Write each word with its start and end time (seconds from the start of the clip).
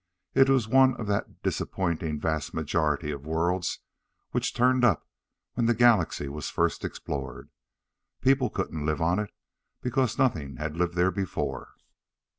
It 0.33 0.49
was 0.49 0.67
one 0.67 0.95
of 0.95 1.05
that 1.05 1.43
disappointing 1.43 2.19
vast 2.19 2.55
majority 2.55 3.11
of 3.11 3.23
worlds 3.27 3.81
which 4.31 4.51
turned 4.51 4.83
up 4.83 5.07
when 5.53 5.67
the 5.67 5.75
Galaxy 5.75 6.27
was 6.27 6.49
first 6.49 6.83
explored. 6.83 7.51
People 8.19 8.49
couldn't 8.49 8.83
live 8.87 8.99
on 8.99 9.19
it 9.19 9.31
because 9.79 10.17
nothing 10.17 10.57
had 10.57 10.75
lived 10.75 10.95
there 10.95 11.11
before. 11.11 11.75